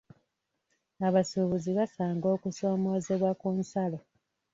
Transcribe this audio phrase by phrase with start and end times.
[1.07, 3.99] Abasuubuzi basanga okusoomoozebwa ku nsalo.